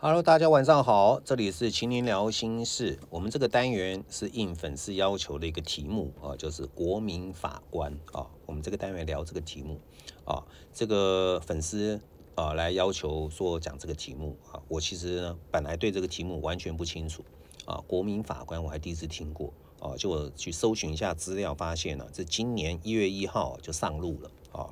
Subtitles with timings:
[0.00, 3.00] Hello，大家晚上好，这里是请您聊心事。
[3.10, 8.24] 我们这个单元是应粉丝要求的一个题目啊，就是国民法官啊。
[8.46, 9.80] 我们这个单元聊这个题目
[10.24, 10.40] 啊，
[10.72, 12.00] 这个粉丝
[12.36, 14.62] 啊来要求说讲这个题目啊。
[14.68, 17.24] 我其实呢本来对这个题目完全不清楚
[17.66, 24.70] 啊，国民法官我还第一次听过啊，就我去搜寻一下资料，发现呢这今年一月一号就上路了啊。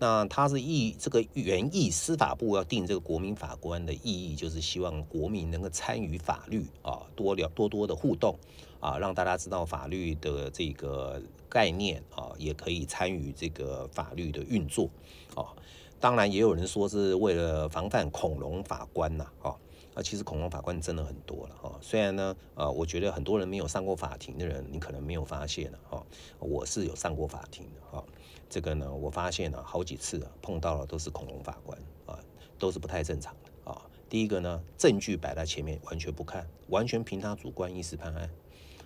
[0.00, 8.34] 那他是意这个原意，司法部要定这个国民法官的意义，就是希望国民能够参与法律啊，多了多多的互动
[8.80, 14.88] 啊，让大家知道法律的这个概念啊，也可以参与这个法律的运作
[15.34, 15.44] 啊。
[16.00, 19.50] 当然，也有人说是为了防范恐龙法官呐啊。
[19.50, 19.56] 啊，
[19.94, 21.78] 啊其实恐龙法官真的很多了哈。
[21.80, 26.06] 虽然呢，呃，我觉得很多人没有上过法庭的人，你可能没有发现了哈。
[26.38, 28.04] 我是有上过法庭的哈。
[28.48, 32.18] 这个呢，我发现了好几次啊，碰到了都是恐龙法官啊，
[32.58, 33.82] 都是不太正常的啊。
[34.08, 38.30] 第一个呢，证据摆在前面，完全不看，完全凭他主观意识判案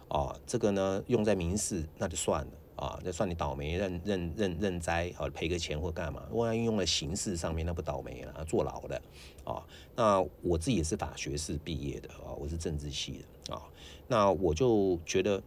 [0.08, 0.34] 啊。
[0.46, 2.50] 这个呢，用在民事那就算了。
[2.76, 6.22] 啊，那算你倒霉，认认认认栽，好赔个钱或干嘛？
[6.32, 9.00] 万一用了刑事上面，那不倒霉了，坐牢的
[9.44, 9.62] 啊。
[9.94, 13.62] 那我自己也是法学士毕业的啊，我是政治系的啊。
[14.08, 15.42] 那我就觉得，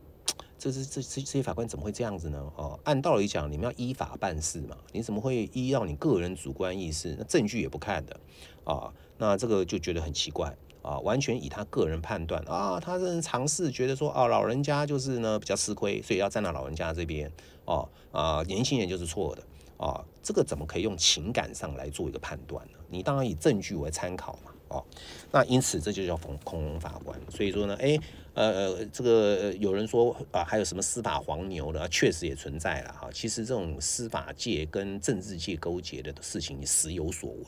[0.57, 2.51] 这是这这这些法官怎么会这样子呢？
[2.55, 7.15] 啊，按道理讲，你们要依法办事嘛，你怎么会依照你个人主观意识？
[7.17, 8.19] 那证据也不看的
[8.63, 10.55] 啊，那这个就觉得很奇怪。
[10.87, 17.29] 啊，完全以他个人判断啊，他是尝试觉得说，啊，老人家就是呢比较吃亏，所以要站到老人家这边，
[17.65, 19.43] 哦啊，年轻人就是错的，
[19.75, 22.77] 啊，这个怎么可以用情感上来做一个判断呢？
[22.89, 24.83] 你当然以证据为参考嘛，哦，
[25.31, 27.19] 那因此这就叫恐恐龙法官。
[27.29, 27.99] 所以说呢，哎，
[28.33, 33.09] 呃呃，这个有人说啊，还有什么司法黄牛的，确实也存在了哈。
[33.13, 37.45] 其实这种司法界跟政治界勾结的事情，你时有所闻。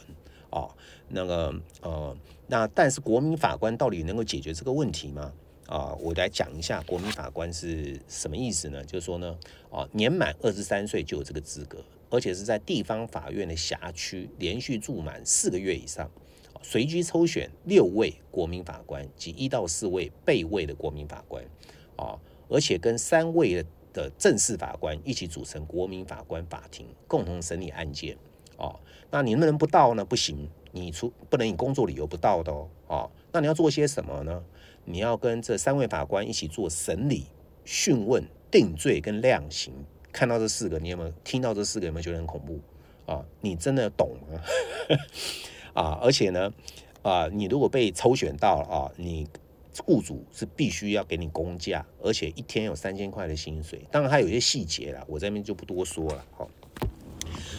[0.52, 0.68] 哦，
[1.08, 5.32] 那个呃，那但是国民法官到底能够解决这个问题吗？
[5.68, 8.84] 啊，我来讲一下国民法官是什么意思呢？
[8.84, 9.38] 就是说呢，
[9.70, 11.78] 啊，年满二十三岁就有这个资格，
[12.10, 16.10] 而且是在地方法院的辖区连续住满四个月以上，
[16.62, 21.44] 随机抽选六位国民法官及一到四位备位的国民法官，
[21.96, 28.18] 啊，而且跟三位的正式法官一起组成国民法官法庭，共同审理案件。
[28.58, 28.78] 哦，
[29.10, 30.04] 那你能不能不到呢？
[30.04, 32.70] 不行，你出不能以工作理由不到的哦。
[32.88, 34.44] 哦，那你要做些什么呢？
[34.84, 37.26] 你要跟这三位法官一起做审理、
[37.64, 39.74] 讯问、定罪跟量刑。
[40.12, 41.86] 看到这四个，你有没有听到这四个？
[41.86, 42.60] 有没有觉得很恐怖？
[43.06, 44.42] 啊，你真的懂吗？
[45.74, 46.54] 啊，而且呢，
[47.02, 49.28] 啊，你如果被抽选到了啊，你
[49.86, 53.82] 雇主是必须要给你工价，而且一天有三千块的薪水。
[53.92, 56.26] 当然还有一些细节了，我这边就不多说了。
[56.32, 56.50] 好。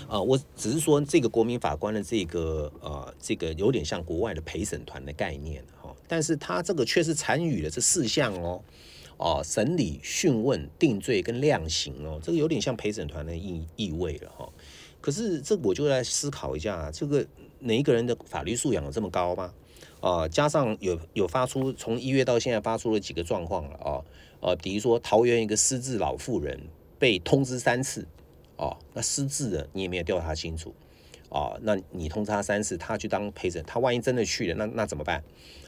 [0.09, 8.61] 啊，我只是说这个国民法官的这个呃，这个有点像国外的陪审团的概念哈，但是他这个却是参与了这四项哦，
[9.19, 14.49] 哦，审理、讯问、定罪跟量刑哦，这个有点像陪审团的意意味了哈。
[15.01, 17.27] 可是这我就来思考一下，这个
[17.61, 19.53] 哪一个人的法律素养有这么高吗？
[20.01, 24.03] 啊，加上有有发出从一月到现在发出了几个状况了啊，
[24.41, 26.61] 呃，比如说桃园一个失智老妇人
[26.99, 28.07] 被通知三次。
[28.63, 30.75] 哦，那失智的你也没有调查清楚，
[31.31, 35.25] 哦，那你通知他三次，他去当陪审，他万一真的去了，那那怎么办？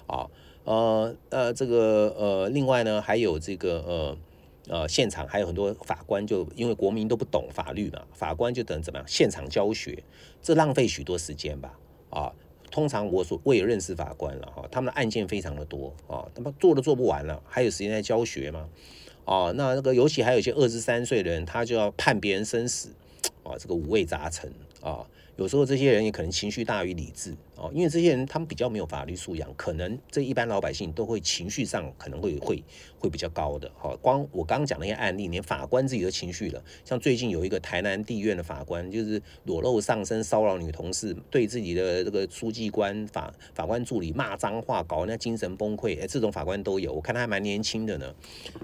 [0.06, 0.28] 啊，
[0.64, 4.18] 呃呃，这个呃，另外呢，还有这个呃
[4.68, 10.02] 呃，现场还有很多法官，就因为国民都不懂法律嘛，法官就等怎么样，现场教学，
[10.40, 11.78] 这浪费许多时间吧？
[12.10, 12.32] 啊，
[12.70, 18.68] 通常我所我也认识法官了哈，他们的案件非常的多啊，他们做都做不完了，还有时间在教学吗？
[19.24, 22.90] 哦，那那个尤其还有一些二十三岁的人，他就要判别人生死，
[23.42, 25.06] 啊，这个五味杂陈啊。
[25.36, 32.62] 有时候这些人也可能情绪大于理智哦，因为这些人他们比较没有法律素养，可能这一般老百姓都会情绪上可能会会
[32.98, 33.68] 会比较高的。
[33.74, 45.98] 哈，光我刚刚讲那些案例，连法官自己的情绪了，像最近有一个台南地院的法官，就是裸露上身骚扰女同事，对自己的这个书记官法法官助理骂脏话，搞人家精神崩溃。
[45.98, 48.14] 哎，这种法官都有，我看他还蛮年轻的呢。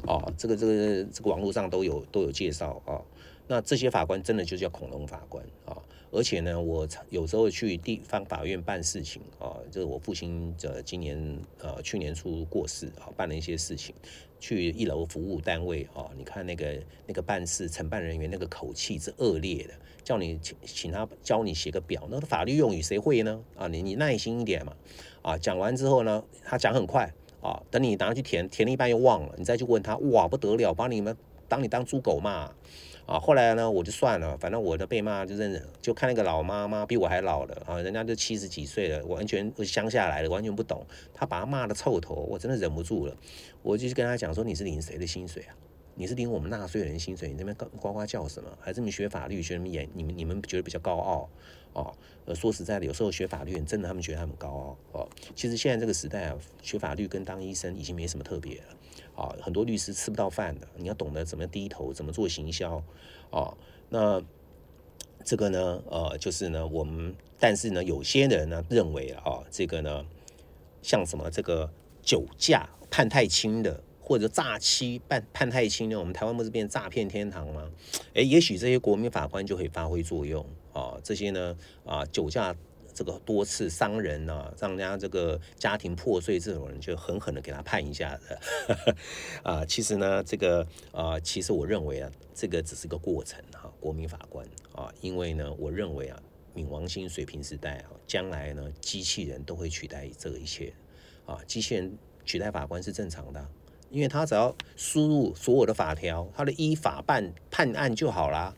[0.06, 3.00] 哦，这个这个这个网络上都有都有介绍啊。
[3.48, 5.76] 那这些法官真的就叫恐龙法官啊！
[6.10, 13.94] 而且呢，我有时候去地方法院办事情啊，就是我父亲这今年呃去年初过世啊，办了一些事情，
[14.38, 19.74] 去一楼服务单位啊，你看那个那个办事承办人员那个口气是恶劣的，
[20.04, 23.42] 叫你请请他教你写个表，那法律用语谁会呢？
[23.56, 24.74] 啊，你你耐心一点嘛！
[25.22, 27.12] 啊，讲完之后呢，他讲很快
[27.42, 31.16] 啊，等你拿去填，填了一半又忘了，你再去问他，哇不得了，把你们
[31.48, 32.50] 当你当猪狗骂。
[33.08, 40.87] 啊，后来呢，我就算了，反正我的被骂就认，就看那个老妈妈比我还老了啊，人家都七十几岁了，完全乡下来的，完全不懂。
[41.14, 43.16] 他把他骂的臭头，我真的忍不住了，
[43.62, 45.56] 我就跟他讲说：“你是领谁的薪水啊？
[45.94, 47.31] 你是领我们纳税人的薪水？
[47.31, 48.50] 你那边呱呱叫什么？
[48.60, 49.88] 还是你学法律学什么演？
[49.94, 51.31] 你们你们觉得比较高傲
[51.72, 51.94] 哦？
[52.26, 55.08] 呃，说实在的，有时候学法律真的他们觉得他们高傲哦。
[55.34, 58.64] 其实现在这个时代啊，学法律跟当医生已经没什么特别了。”
[59.18, 62.80] 啊，很多律师吃不到饭的，你要懂得怎么低头，怎么做行销，
[63.32, 63.52] 啊，
[63.88, 64.22] 那
[65.24, 70.06] 这个呢，呃，就是呢，我们，但是呢，有些人呢认为啊，这个呢，
[70.82, 71.68] 像什么这个
[72.00, 77.68] 酒驾判太轻的，或者诈欺判判太轻呢，我们台湾不是变诈骗天堂吗？
[78.14, 82.54] 哎，也许这些国民法官就可以发挥作用啊，这些呢，啊，酒驾。
[82.98, 88.36] 这个多次伤人呢，让人家这个家庭破碎，这种人就狠狠的给他判一下子。
[89.44, 93.72] 啊，其实呢，这个啊，其实我认为啊，这个只是个过程哈。
[93.78, 96.20] 国民法官啊，因为呢，我认为啊，
[96.56, 100.74] 冥王星水平时代啊，将来呢，机器人都会取代这一切
[101.24, 103.46] 啊，机器人取代法官是正常的，
[103.90, 108.56] 因为他只要输入所有的法条，他的依法办判案就好啦，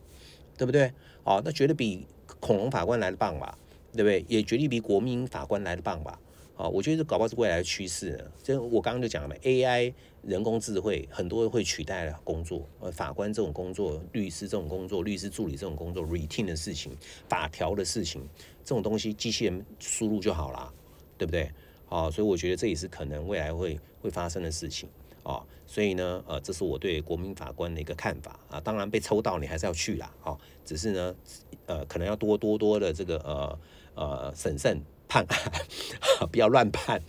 [0.57, 0.91] 对不对？
[1.25, 2.07] 哦，那绝对比
[2.39, 3.55] 恐龙法官来的棒吧？
[3.93, 4.25] 对不对？
[4.27, 6.19] 也绝对比国民法官来的棒吧？
[6.57, 8.31] 啊，我觉得这搞不好是未来的趋势呢。
[8.43, 9.91] 就我刚刚就讲了嘛，AI
[10.21, 16.95] 人工智慧很多会取代了工作，呃，法官这种工作，律师这种工作，律师助理这种工作，routine 的事情，
[17.27, 18.21] 法条的事情，
[18.63, 20.71] 这种东西机器人输入就好了，
[21.17, 21.49] 对不对？
[21.89, 24.87] 啊，所以我觉得这也是可能未来会会发生的事情
[25.23, 25.41] 啊。
[25.65, 28.61] 所以呢，呃，这是我对国民法官的一个看法啊。
[28.61, 31.15] 当然被抽到你还是要去啦，啊，只是呢，
[31.65, 33.57] 呃，可能要多多多的这个呃。
[33.95, 35.37] 呃，审慎判案，
[36.31, 37.01] 不要乱判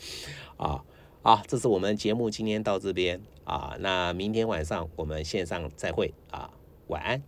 [0.56, 0.82] 啊！
[1.22, 6.50] 好，这是我们节目今天到这边啊，那明天晚上我们线上再会啊，
[6.88, 7.22] 晚安。